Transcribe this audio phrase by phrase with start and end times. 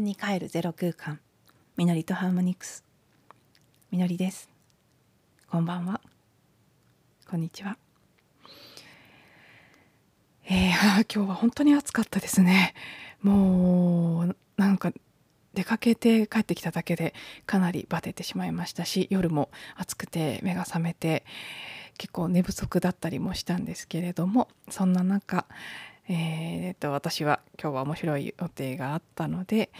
[0.00, 1.20] に帰るゼロ空間。
[1.76, 2.84] みのりとハーモニクス。
[3.90, 4.48] みのりです。
[5.50, 6.00] こんばんは。
[7.28, 7.76] こんにちは。
[10.46, 12.74] えー、 今日は本当に暑かったですね。
[13.20, 14.92] もうなんか
[15.52, 21.24] 出かけて帰ってきただけでかなりバテてしまいましたし夜も暑くて目が覚めて
[21.98, 25.46] 結構寝不足だったりもしたんですけれどもそんな中、
[26.12, 29.70] えー、と私は今日は面白い予定があったので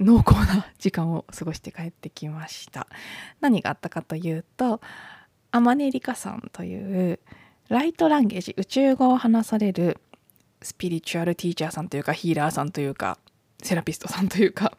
[0.00, 2.88] 濃厚な時間を過ごして帰ってきました。
[3.40, 4.80] 何があったかというと
[5.52, 7.20] 天音理香さんという
[7.68, 9.98] ライトランゲージ宇宙語を話される
[10.60, 13.18] スピリチュアルティーチャーさんというかヒーラーさんというか
[13.62, 14.76] セラピストさんというか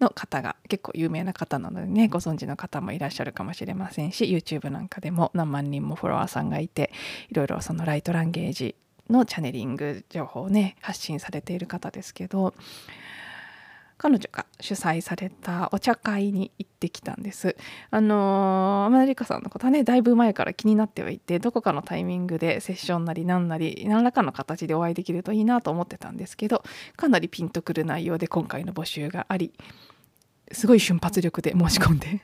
[0.00, 6.92] の方が結構有名な方なのでねご存知の方もいらっしゃるかもしれませんし YouTube なんかでも何万人もフォロワーさんがいて
[7.30, 8.74] いろいろそのライトランゲージ
[9.10, 12.54] のチャネリング情報をね発信されている方ですけど
[13.98, 17.56] 彼女が主催されたお茶会に行ってきたんです。
[17.90, 26.62] あのー、天野里香さんのことはねだいぶ前から気になってはいてどこかのタイミングでセッションなり何なり何らかの形でお会いできるといいなと思ってたんですけど
[26.96, 29.52] かなりピンとくる内容で今回の募集があり
[30.52, 32.22] すごい瞬発力で申し込んで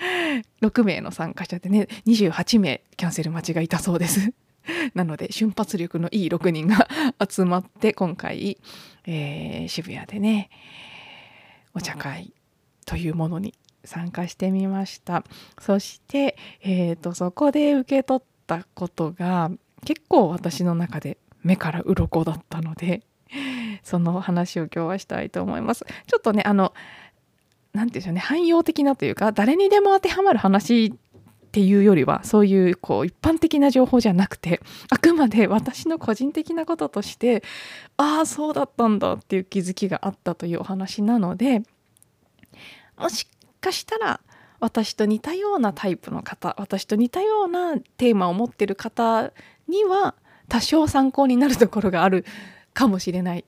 [0.60, 4.32] 6名の参加者でね28名キャンセル待ちがいたそうです。
[4.94, 6.88] なので瞬発力のいい6人が
[7.28, 8.58] 集まって今回、
[9.06, 10.50] えー、渋谷でね
[11.74, 12.32] お茶会
[12.84, 15.24] というものに参加してみました。
[15.60, 19.50] そして、えーと、そこで受け取ったことが
[19.84, 23.02] 結構私の中で目から鱗だったので
[23.84, 25.84] その話を今日はしたいと思います。
[26.06, 26.74] ちょっとねあの
[27.72, 30.94] 何て言うんでしょうね汎用的なというか誰にでも当てはまる話
[31.56, 37.42] っていうよりはそういうこう一般的な情報じゃなくてあくまで私の個人的なこととして
[37.96, 41.62] ああそうだったんだっていう気づきがあったというお話なので
[42.98, 43.26] もし
[43.62, 44.20] かしたら
[44.60, 49.32] 私と似たようなタイプの方私と似たようなテーマを持ってる方
[49.66, 50.14] には
[50.50, 52.26] 多少参考になるところがある
[52.74, 53.46] かもしれない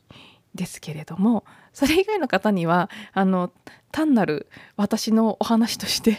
[0.55, 1.45] ですけれども
[1.75, 3.53] それ以外の方にはあの
[3.93, 4.47] 単なる
[4.77, 6.17] 私のお話として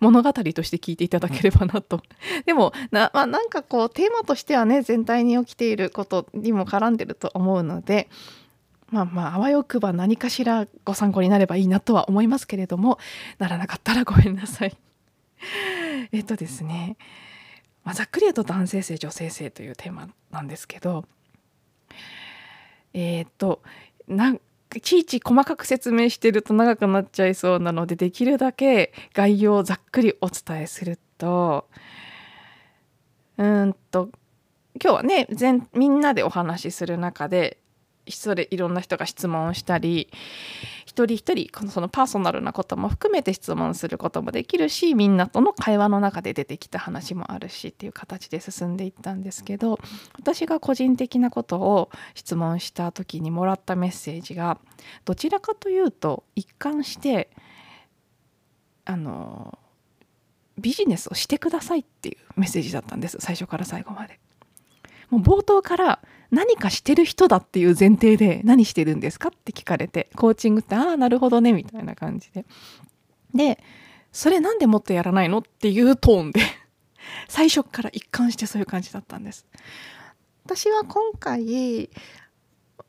[0.00, 2.02] 物語として聞いていただければなと。
[2.46, 8.08] でもな,、まあ、なんかこうテーマとしてはね全体に起きていることにも絡んでると思うので
[8.90, 12.98] まあまああわよくば何かしらご参考になればいいなとは思いますけれども
[13.38, 14.76] ならなかったらごめんなさい。
[16.12, 16.96] えっとですね、
[17.84, 21.04] まあ、ざっくり言うと男性性女性性というテーマなんですけど
[22.94, 23.62] えー、っと
[24.06, 24.40] なん
[24.80, 31.68] ちいち細かく説明してると長くなっちゃいそうなのでできるだけ概要をざっくりお伝えすると。
[33.38, 34.10] うんと
[34.82, 37.58] 今日はね全みんなでお話しする中で
[38.08, 40.10] それいろんな人が質問をしたり
[40.92, 49.78] 一人一人そのパーソナルなことも含めて質問することもできるしみんなとの会話の中で出てきた話もあるしっていう形で進んでいったんですけど
[50.18, 54.58] 私が個人的なことを質問した時にもらったメッセージが
[55.06, 57.30] どちらかというと一貫して
[58.84, 59.58] あの
[60.58, 64.20] ビジネスをしてくださいっていうメッセージだったんです最初から最後まで。
[65.08, 66.00] もう冒頭から
[66.32, 72.46] 何かしてる人だっていう前提で何してるんですかって聞かれてコーチングってああなるほどねみたいな感じで。
[73.34, 73.62] で
[74.12, 76.40] それなんでもっとやらないのっていうトーンで
[77.28, 79.46] 最初から一貫してそういう感じだったんです。
[80.44, 81.90] 私は今回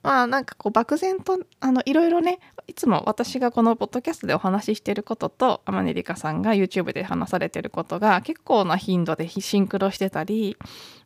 [0.01, 10.57] まあなんかこう漠然とあのいろいろねいつも私がこのポッドキャストでお話ししてることと天音里香さんが YouTube で話されてることが結構な頻度でシンクロしてたり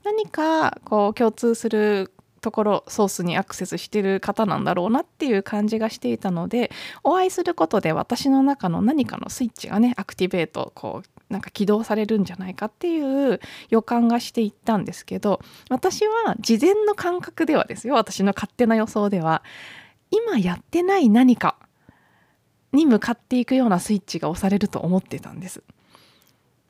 [0.03, 2.11] 何かこう共通する
[2.47, 6.71] ところソースにアクセスしてる方なんだろうなっていう感じがしていたので
[7.03, 19.43] お会いすることで私の中の何かのスイッチがねアクティベートこうなんか起動されるんじゃないかっていう予感がしていったんですけど私は事前の感覚ではですよ私の勝手な予想では
[20.09, 21.57] 今やってない何か
[22.71, 25.63] に向かっていくようなスイッチが押されると思ってたんです。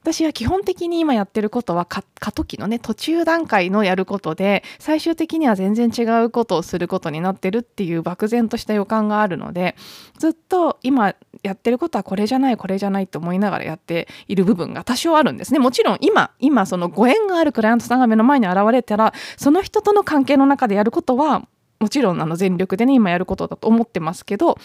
[0.07, 2.01] 私は基本的に今やってることは過
[2.31, 9.75] 渡期のね途中段階のやることで最終的には全然違うことをすることになってるっていう漠然とした予感があるので
[10.17, 11.13] ずっと今
[11.43, 15.59] やってることはこれじゃないこれじゃないと思いながらやっている部分が多少あるんですね。
[15.59, 21.45] もちろん今今そのご縁があるクライアントさんが目の前に現れたらその人との関係の中でやることは
[21.81, 24.57] もちろんあの全力でね今やることだと思ってますけど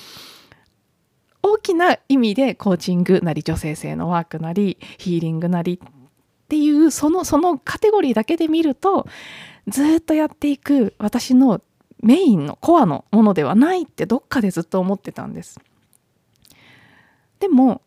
[1.43, 5.89] 大きな意味でコーチングなり女性性のワークなりヒーリングなりっ
[6.49, 9.07] ていうそのそのカテゴリーだけで見ると
[9.69, 11.63] ずっとやっていく私の
[12.03, 15.61] メインのコアのものではないってどっかでずっと思ってたんです。
[17.39, 17.83] でも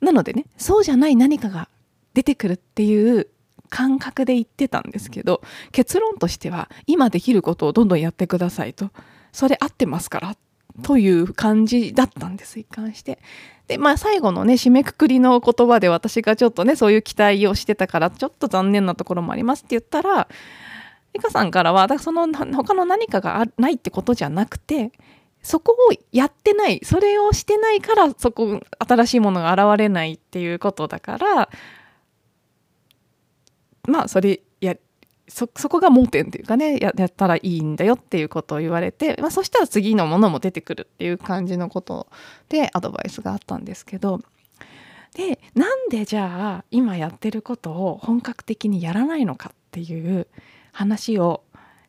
[0.00, 1.68] なのでねそうじゃない何かが
[2.14, 3.28] 出てくるっていう
[3.68, 5.42] 感覚で言ってたんですけど
[5.72, 8.90] 結論としては今できることをどんどんやってくださいと
[9.32, 10.36] それ合ってますから
[10.82, 13.18] という感じだったんです一貫して。
[13.66, 20.28] でまあ最後のね締めくくりの言葉で私がちょっとねそういう期待をしてたからちょっと残念なところもありますって言ったら
[21.12, 24.92] 美香さんからはだその他の何かがないってことじゃなくて
[25.42, 31.48] そこをやってないそれをしてないからそこ新しいものが現れないっていうことだから
[33.88, 34.76] まあそれや
[35.28, 42.06] そこが盲点っていうかねやったらいいんだよっていうことを言われて、まあ、そしたら次のものも出てくるっていう感じのこと
[42.48, 44.20] でアドバイスがあったんですけど
[45.14, 50.28] でなんでじゃあ今やってることを本格的にやらないのかっていう
[50.72, 51.42] 話を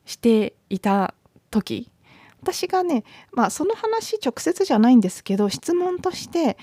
[0.06, 1.13] していた
[1.51, 1.92] 時
[2.42, 6.57] 私がねまあその話直接じゃないんですけど質問として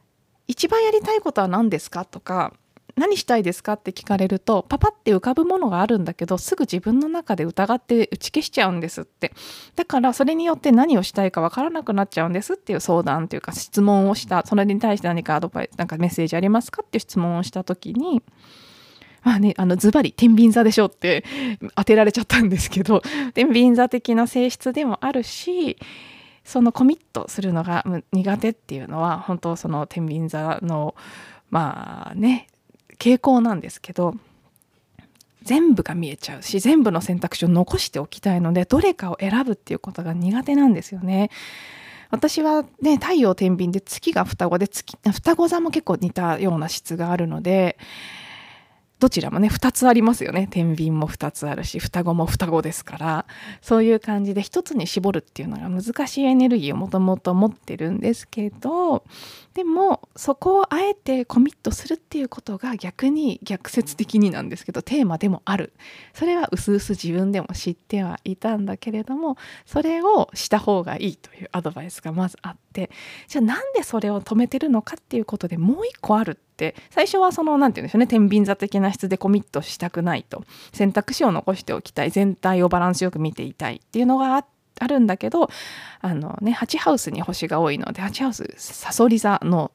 [0.46, 2.52] 「一番やりたいことは何ですか?」とか
[3.00, 3.72] 何したいですか？
[3.72, 9.32] って聞かれるとパパって浮かぶものがあるんだけどすぐ自分の中で疑って打ち消しちゃうんですって。
[9.74, 18.22] だからそれによって何をしたいかわからなくなっちゃうんですっていう相談というか質問をしたそれに対して何かアドバイスなんかメッセージありますかっていう質問をした時に
[19.22, 21.24] まあね、あのズバリ天秤座でしょって
[21.76, 23.02] 当てられちゃったんですけど
[23.34, 25.76] 天秤座的な性質でもあるし
[26.42, 30.94] そのコミットするのが苦手っていうのは本当その天秤座の
[31.50, 32.46] まあね
[33.00, 34.14] 傾向なんですけど
[35.42, 41.30] 全部が見えちゃうし全部の選択肢を残しておきたいのでどれかを選ぶっていうことが苦手なんですよね。
[42.10, 47.78] 私はね太陽天秤で月が双子で月双子座も結構似たような質があるので
[49.00, 50.46] どちらもね2つありますよね。
[50.50, 53.26] 天秤も2つあるし双子も双子ですから。
[53.62, 59.04] そういう感じで1つに絞るっていうのが難しいエネルギーをもともと持ってるんですけど
[59.54, 65.72] でもそこをあえてコミットするっていうことが逆に逆説的になんですけどテーマでもある。
[66.12, 72.90] それはうすうす自分でも知ってはいたんだけれどもそれをした方がいいというアドバイスがまずあって。
[73.28, 76.49] じゃあなんでそれを止めてるのかっていうことでもう一個あるって
[76.90, 80.44] 最初はその何て言うんでしょうね天秤座的な質でコミットしたくないと。
[80.72, 82.10] 選択肢を残しておきたい。
[82.10, 84.48] 全体をバランスよく見ていたいっていうのがあって
[84.80, 85.50] あるんだけど
[86.00, 89.70] あのね8ハウスに星が多いので8ハウスさそり座の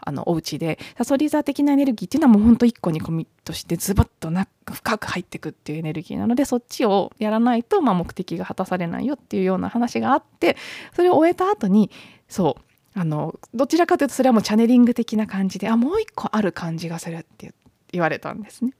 [0.00, 10.56] あのお家でさそり座的なエネルギーっていうのはもうほんと1個にコミットしてズバッとな深く入ってくっていうエネルギーなのでそっちをやらないと、まあ、目的が果たされないよっていうような話があって
[10.94, 11.90] それを終えた後に
[12.28, 17.54] そうあのどちらかというとそれはもうチャネリング的な感じであもう一個ある感じがするって
[17.92, 18.72] 言われたんですね。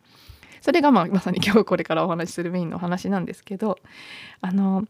[0.61, 3.79] それがまあまさに 今日これからお話しするメインのお話なんですけど
[4.41, 4.87] あの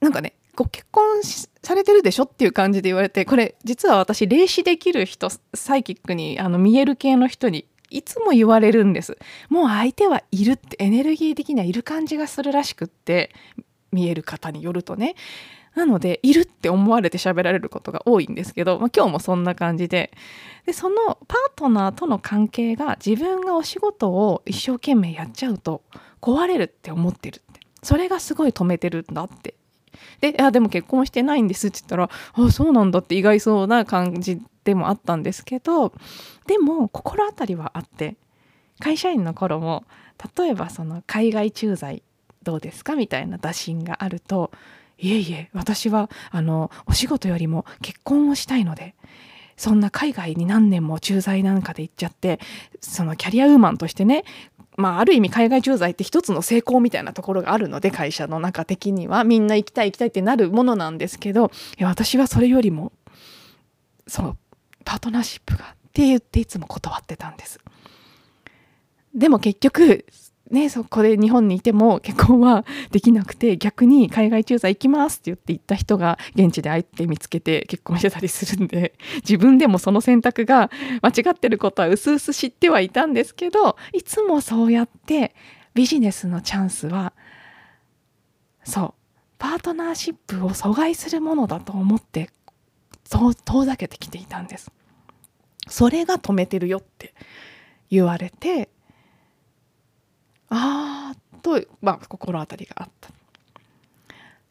[0.00, 1.22] なんかねご結婚
[1.62, 9.18] されてるでしょっていう感じで言われてこれ実は私霊視できる人サイキックにあの見える系の人にいつも言われるんです
[9.48, 13.30] もう相手はいるってエネルギー的にはいる感じがするらしくって
[13.92, 15.16] 見える方によるとね
[15.74, 20.12] なのでいるって思われて喋られることが多いんですけど、まあ、今日もそんな感じで。
[20.66, 25.82] でそのパートナーとの関係が自分がお仕事を一生懸命やっちゃうと
[26.20, 27.60] 壊れるって思ってるって。
[27.82, 29.54] それがすごい止めてるんだって。
[30.20, 35.92] で「いやでも結婚してないんです」って言ったら「あそうなんだ」って意外そうな感じでもあったんですけど
[36.46, 38.16] でも心当たりはあって
[38.78, 39.84] 会社員の頃も
[40.36, 42.02] 例えばその海外駐在
[42.42, 44.50] どうですかみたいな打診があると
[45.00, 48.94] いえいえ私はあのお仕事よりも結婚をしたいので
[49.56, 52.40] そんな海外に何年も駐在なんかで行っちゃって
[52.80, 54.24] そのキャリアウーマンとしてね
[54.76, 62.92] まあ、ある意味海外駐在って一つの成功みたいなところがあるので会社の中的にはみんな行きたい行きたいってなるものなんですけどいや私はそれよりも
[64.06, 64.36] そう
[64.84, 67.58] パートナーシップがって言っていつも断ってたんです。
[69.14, 70.06] でも結局
[70.50, 80.70] ね、そこで日本にいても結婚はできなくて逆に海外駐在行きますって言って行った人が現地で相手見つけて結婚してたりするんで 自分でもその選択が
[81.02, 85.36] 間違ってることはうすうす知ってはいたんですけどいつもそうやって
[85.74, 87.12] ビジネスのチャンスは
[88.64, 88.94] そう
[89.38, 92.28] パートナーシップを阻害するものだと思って
[93.08, 94.70] 遠ざけてきていたんです。
[95.68, 97.14] それが止めてるよって
[97.90, 98.68] 言われて
[100.50, 103.10] ああと、まあ、心当たりがあった。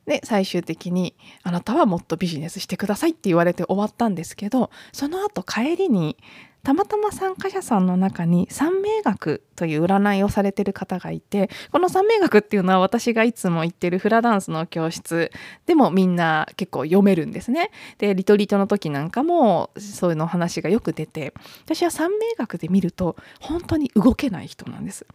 [0.09, 1.13] で最終的に
[1.43, 6.17] 「あなたはもっとビジネスしてください」って言われて終わったんですけどその後帰りに
[6.63, 15.31] たまたま参加者さんの中に三名学という占いをされてる方がいてこの三名学っていうのは私がいつも行ってるフラダンスの教室
[15.67, 17.71] でもみんな結構読めるんですね。
[17.99, 21.33] でリトリートの時なんかもそういうの話がよく出て
[21.65, 25.05] 私は三名学で見ると本当に動けない人なんです。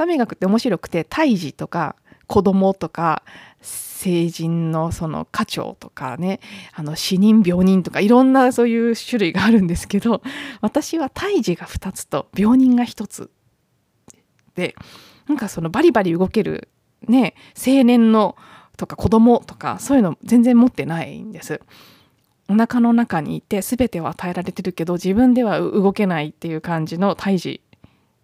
[0.00, 1.94] 三名学って面白くて胎児とか
[2.26, 3.22] 子供とか
[3.60, 6.40] 成人のその家長とかね
[6.72, 10.22] あの死人病人とかいろんなそういう種類があるんですけど
[10.62, 13.30] 私は胎児が2つと病人が1つ
[14.54, 14.74] で
[15.26, 16.68] なんかそのバリバリ動ける
[17.06, 18.38] ね青年の
[18.78, 21.60] とか子供とかそういうの全然持ってないんです。
[22.48, 27.60] お腹の中にいて全てを与えられてるけど自分では動けないっていう感じの胎児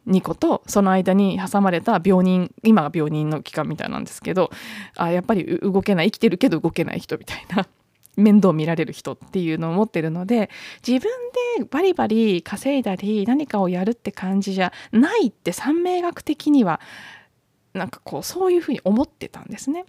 [0.07, 4.51] 2個とその間に挟まれた病人今が病人の期間みたいなんですけど
[4.97, 7.67] あやっぱり動けない生きてるけど動けない人みたいな
[8.17, 10.49] 面倒見られる人っていうのを持ってるので
[10.87, 11.11] 自分
[11.59, 16.81] でバリバリ稼いだり何かをやるって感じじゃないって三名学的には
[17.75, 19.85] なんかこうそういうふうに思ってたんですね。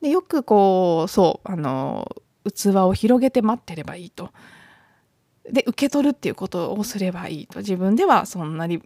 [0.00, 2.08] でよくこうそうあの
[2.44, 4.30] 器を広げて待ってればいいと。
[5.52, 8.82] で受け取るっていうことをすればいいと自分ではそんなに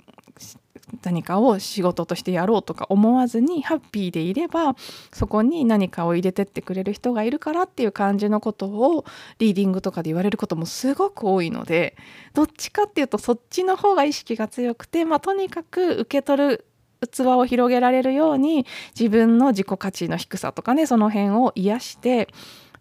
[1.02, 4.76] 何かを仕事としてやろうとか思わずにハッピーでいれば
[5.12, 9.04] そこに何かを入れてってくれる人がいるからっていう感じのことを
[9.38, 11.96] リーディングとかで言われることもすごく多いので
[12.34, 16.66] どっちかっていうとそっちの方が意識が強くて、まあ、とにかく受け取る
[17.10, 18.66] 器を広げられるように
[18.98, 22.28] 自分の自己価値の低さとかねその辺を癒して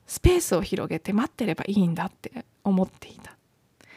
[0.05, 3.40] スペースを広げて待ってればいいんだって思っていた。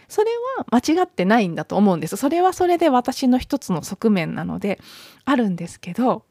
[0.08, 4.80] それは間違ってないんだと思うんですそれはそれで私の一つの側面なので
[5.25, 6.25] あるんですけど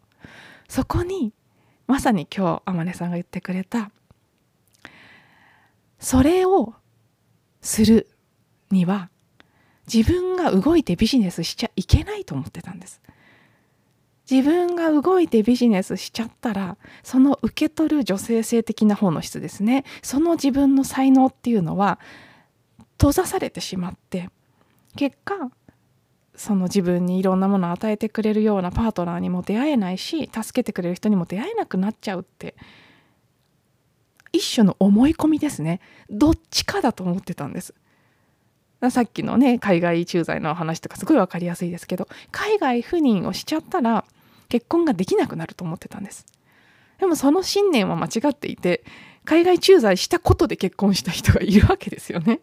[0.67, 1.33] そこに
[1.87, 3.91] まさに今日天音さんが言ってくれた
[5.99, 6.73] それを
[7.61, 8.09] する
[8.71, 9.09] には
[9.91, 13.01] 自分が動いてビジネスしちゃいけないと思ってたんです。
[14.29, 21.99] 自分が動いてビジネスしちゃったらその受け取る女性性的な方の質ですねその自分の才能っていうのは
[23.03, 24.29] 閉ざされてしまって
[24.95, 25.51] 結果
[26.35, 32.55] その自分にいろんなものを与えてくれるようなパートナーにも出会えないし助けてくれる人にも出会えなくなっちゃうって
[34.31, 35.81] 一種の思い込みですね。
[36.09, 37.73] どっちかだと思ってたんです。
[38.89, 44.05] さっきのね海外駐在の話とかすごい分かりやすいですけど海外赴任をしちゃったら
[44.47, 46.25] 結婚ができなくなると思ってたんです。
[46.99, 48.85] でもその信念は間違っていて
[49.25, 52.39] 海外駐在したことで結婚した人がいるわけですよね。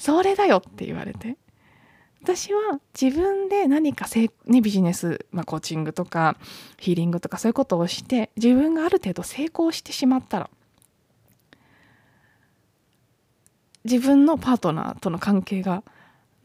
[0.00, 1.36] それだよって言われて
[2.22, 6.38] 私は自分で何かせ、ね、ビジネス、まあ、コーチングとか
[6.78, 10.50] ヒーリングとかそういうことをして自分がある程度成功してしまったら
[13.84, 15.82] 自分のパートナーとの関係が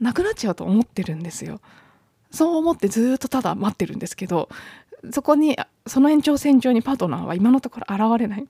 [0.01, 1.61] なくなっちゃうと思ってるんですよ。
[2.31, 4.49] そう思ってずっとただ待ってるんですけど
[5.11, 5.57] そこに
[5.87, 8.47] その延長線上にパートナーは今のところ現れない。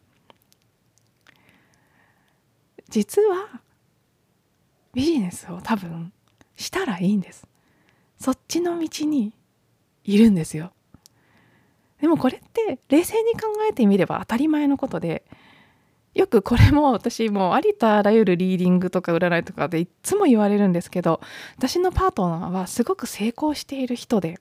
[2.89, 3.62] 実は
[4.96, 6.12] ビジネスを多分
[6.56, 7.48] したらいいんです。
[8.20, 9.34] そっちの道に
[10.06, 10.72] いるんですよ。
[12.02, 15.24] でもこれって冷静に考えてみれば当たり前のことで
[16.14, 21.20] よくこれも私もうありとあらゆるリーディングとか占いとかでいつも言われるんですけど
[21.58, 24.40] 私のパートナーはすごく成功している人で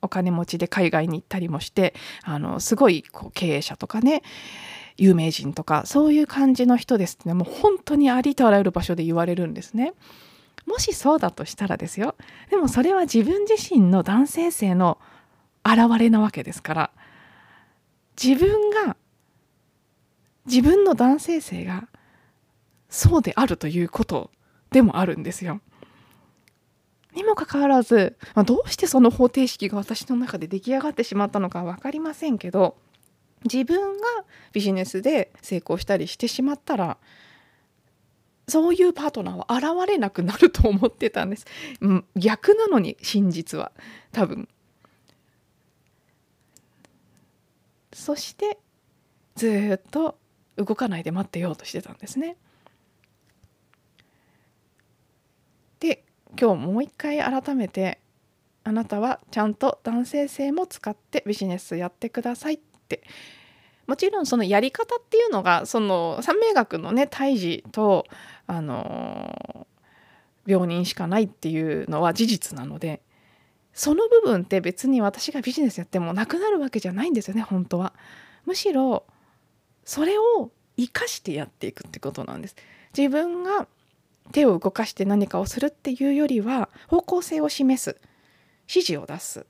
[0.00, 4.22] お金持ちで海外に行ったりもしてあのすごいこう経営者とかね
[4.96, 9.94] 有名人とかそういう感じの人ですってねもう本当にありとあらゆる場所で言われるんですね。
[10.66, 12.14] もしそうだとしたらですよ
[12.48, 14.98] でもそれは自分自身の男性性の
[15.64, 16.90] 表れなわけですから
[18.22, 18.96] 自分が
[20.46, 21.88] 自分の男性性が
[22.88, 24.30] そうであるということ
[24.70, 25.60] でもあるんですよ。
[27.14, 32.76] にもかかわらず、まあ、どうしてその方程式が私の中で出来上がってしまったのか分かりませんけど
[33.44, 34.06] 自分が
[34.52, 36.98] ビジネスで成功したりしてしまったら
[38.48, 41.46] そういうパートナーは現れなくなると思ってたんです、
[42.16, 43.72] 逆なのに真実は
[44.10, 44.48] 多分。
[47.92, 48.58] そして
[49.36, 50.18] ずっと
[50.56, 52.36] 動かないで待ってようとしてたんですね。
[55.78, 56.04] で
[56.38, 58.00] 今日もう一回改めて
[58.64, 62.60] あなたはちゃんと男性性も使ってビジネスやってください。
[63.86, 68.06] もちろんそのやり方っていうのがその三名学のね胎児と
[68.46, 69.66] あの
[70.46, 73.02] 病人しかないっていうのは事実なので
[73.72, 77.92] その部分って別に私がビジネスやってもなくなるわけじゃないんですよね本当は。
[78.44, 79.04] むしろ
[79.84, 82.56] それを生かしてやっていくってことなんです。
[82.96, 83.66] 自分が
[84.32, 88.00] 手を動かして何かをするっていうよりは方向性を示す
[88.68, 89.46] 指示を出す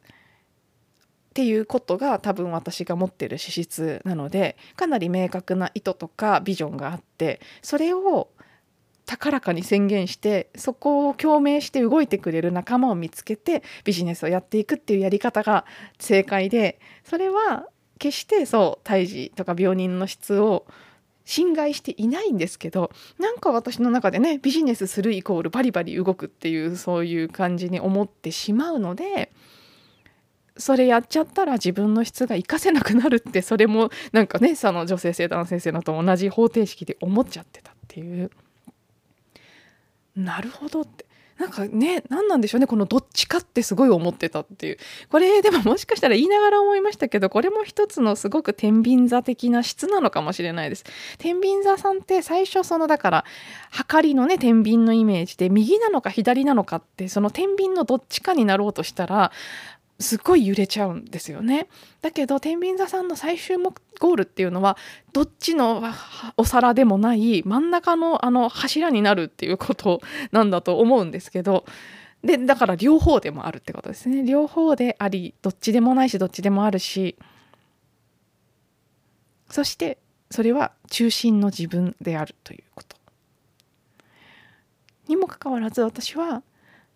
[1.32, 8.28] っていうことが多分私が持ってる資質なのでかなり明確な意図とかビジョンがあってそれを
[9.06, 15.64] 高らかに宣言してそこを共鳴して動いてくれる仲間を見つけてビジネスをやっていくっていうやり方が
[15.98, 17.66] 正解でそれは
[17.98, 20.66] 決してそう胎児とか病人の質を
[21.24, 29.32] 侵害していないんですけどなんか私の中でねビジネスするイコールバリバリ動くっていうそういう感じに思ってしまうので
[30.56, 38.30] それやっちゃったら自分の質が活かせなくなるってそれもなんかねその女性性男性性のと同じ方程式で思っちゃってたっていう。
[40.16, 41.06] なるほどって。
[41.38, 44.78] なんかね何なんでしょうねこのどっちかってすごい思ってたっていう。
[45.09, 50.85] これでももしかしたら言いながら思いましたけどこれも一つのすごく天秤座的な質なのかもしれないです。
[51.18, 53.25] 天秤座さんって最初そのだから
[53.71, 59.32] 測りのね天秤のイメージで右なのか左なのかってその天秤のどっちかになろうとしたら
[60.02, 61.68] すっごい揺れちゃうんですよね。
[62.00, 64.76] だけど天秤座さんの最終目ゴールっていうのは
[65.12, 65.82] どっちの
[66.37, 70.00] お皿でもない真ん中のあの柱になるっていうこと
[70.32, 71.64] なんだと思うんですけど
[72.25, 74.23] でだから両方でもあるってことですね。
[74.25, 77.16] 両方でありどっちでもないしどっちでもあるし
[79.49, 79.99] そして
[80.30, 82.97] それは中心の自分であるということ。
[85.09, 86.42] にもかかわらず私は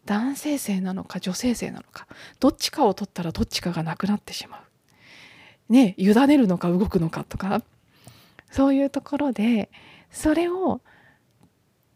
[0.06, 2.06] 男性性なのか女性性なのか
[2.40, 5.72] どっちかを取ったらどっちかがなくなってしまう。
[5.72, 7.62] ね委ねるのか動くのかとか
[8.50, 9.68] そういうところで
[10.10, 10.80] それを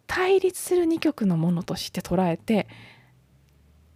[0.09, 2.67] 対立する2曲のものとして捉えて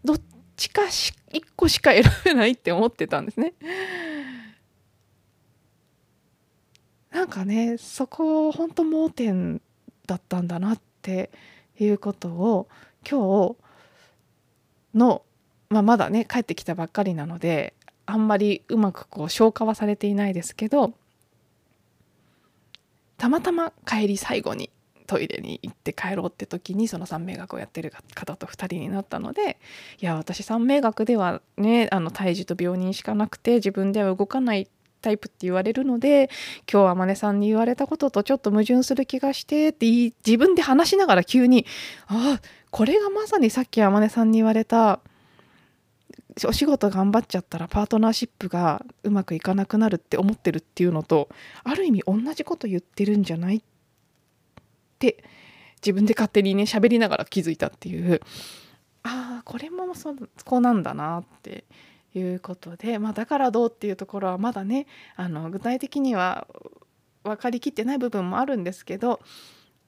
[0.05, 0.21] どっ
[0.57, 3.55] ちかし1個しか選べないって思ってたんですね。
[7.11, 9.61] なんかねそこ本当盲点
[10.07, 11.31] だったんだなって
[11.79, 12.69] いうことを
[13.09, 13.64] 今日
[14.95, 15.23] の、
[15.69, 17.75] まあ、まだね帰ってきたばっかりなので
[18.07, 20.93] あんまりうまくこう消化はされていないですけど
[23.17, 24.71] たまたま帰り最後に
[25.07, 29.59] トイレに行って帰ろうって時にその三名学をやってる方と2人になったので
[30.01, 34.69] いや私三名学ではねあの胎児と病人しかなくて自分では動かない
[35.05, 36.31] タイプって言われるので
[36.71, 41.67] 今日はまねさんに言われたこととちょっと矛盾する気がしてって自分で話しながら急に
[42.07, 42.41] ああ
[42.71, 45.01] これがまさにさっき天音さんに言われた
[46.47, 51.29] お仕事頑張っちゃったらパートナーシップがうまくいかなくなるって思ってるっていうのと
[51.63, 53.63] ある意味同じこと言ってるんじゃないっ
[54.99, 55.23] て
[55.77, 58.21] 自分で勝手にね喋りながら気づいたっていう。
[59.07, 60.15] ああこれもそ
[60.47, 61.65] こなんだなって
[62.15, 66.47] いうことで、まあ、だからどうっていうところはまだねあの具体的には
[67.25, 69.21] 分かりきってない部分もあるんですけど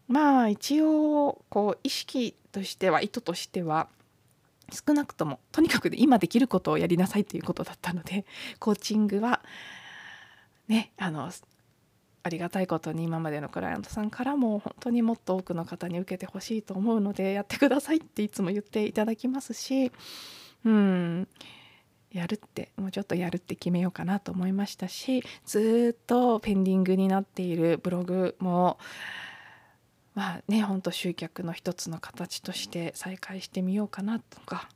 [0.08, 3.88] まあ一応こう意識としては意図としては
[4.72, 8.24] 少なくともとにかく今できることをやりなさいということだったので
[8.58, 9.42] コーチングは
[10.68, 11.30] ねあの
[12.22, 19.92] ありがたいことに今までのクライアントさんからも本当にもっと多くの方に受けてほしいと思うのでやってくださいっていつも言っていただきますし
[20.64, 21.28] うん。
[22.12, 28.78] やるってもうちょっとやるって決めようかなと思いましたしずっとペンディングになっているブログも
[30.14, 34.68] まあねほんと集客の一つの形として再開してみようかなとか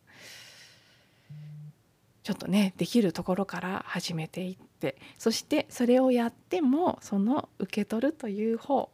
[2.22, 8.90] ちょっとねできるところから始めていってそしてそれをやってもその受け取るという方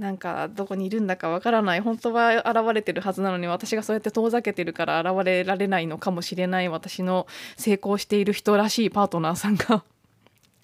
[0.00, 7.26] なんかどこにいるんだかわからない本当は現れてるはずなのに私がそうやって遠ざけてるから現れられないのかもしれない私の
[7.58, 9.84] 成功している人らしいパートナーさんが。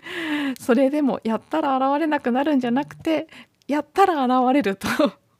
[0.59, 3.29] それでもやったら現れなくなるんじゃなくて
[3.69, 4.89] やったら現れると。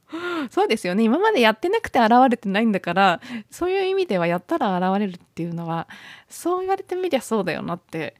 [0.51, 1.03] そうですよね。
[1.03, 5.87] 今までやってなくて現れてないんだからそういう意味ではやったら現れるっていうのは
[6.29, 8.15] そう言われてみりゃそうだよなって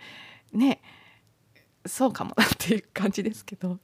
[0.53, 0.81] ね
[1.85, 3.77] そうかもなっていう感じですけど。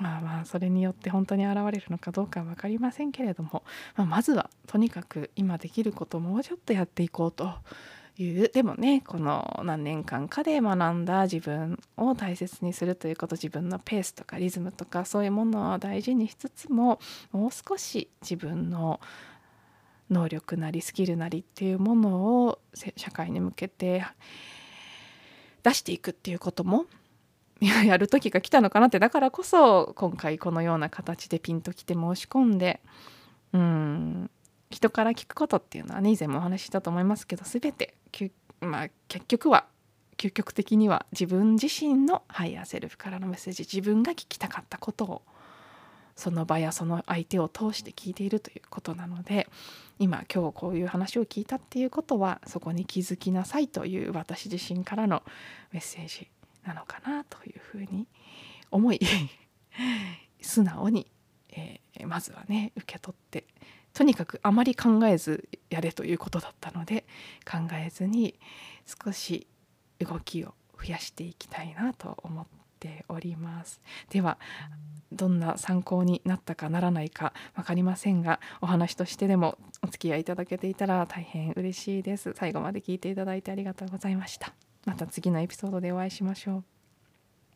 [0.00, 3.62] まあまあそれによって本当に現れるのかどうかは分かりませんけれども、
[3.96, 7.52] まあ、まずはとにかく今できることをもうちょっとやっていこうと
[8.18, 16.98] いうでもねこの何年間かで学んだ自分を大切にするということ自分のペースとかリズムとかそういうものを大事にしつつも
[17.30, 19.00] もう少し自分の
[20.10, 22.58] 能力なりスキルなりっていうものを
[22.96, 24.04] 社会に向けて
[25.62, 26.86] 出していくっていうことも
[27.86, 32.80] やる時が来たのかなってだからこそ今回このような形でピンときて申し込んで
[33.52, 34.30] うん
[34.70, 37.94] 人から聞くことっていうのはね以前もお話ししたと思いますけど全て
[38.60, 39.66] まあ、結局は
[40.16, 45.22] 究極的には自分自身の higher self からのメッセージ自分が聞きたかったことを
[46.14, 49.48] その場やその相手を通して聞いているということなので
[49.98, 55.22] 今今日こういう話を聞いたっていうことはそこに気づきなさいという私自身からの
[55.72, 56.28] メッセージ
[56.70, 58.06] なのかなというふうに
[58.70, 59.00] 思い
[60.40, 61.10] 素直に、
[61.50, 63.44] えー、まずはね受け取って
[63.92, 67.04] とにかくあまり考えずやれということだったので
[67.44, 68.38] 考えずに
[69.04, 69.46] 少し
[69.98, 72.46] 動きを増やしていきたいなと思っ
[72.78, 73.80] ております。
[74.08, 74.38] では
[75.12, 82.32] どんな参考になったかならないか分かりませんがお話としてでもお付き合いいただけていたら大変嬉しいです。
[82.36, 84.54] 最後まで聞いていただいてありがとうございました。
[84.84, 86.79] また次のエピソードでお会いしましょう。